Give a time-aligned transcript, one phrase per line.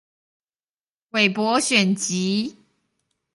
[1.11, 2.55] 韋伯選集